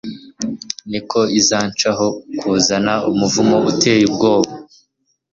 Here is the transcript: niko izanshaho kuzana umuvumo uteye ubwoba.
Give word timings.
niko 0.89 1.19
izanshaho 1.39 2.07
kuzana 2.39 2.93
umuvumo 3.09 3.57
uteye 3.71 4.03
ubwoba. 4.09 4.51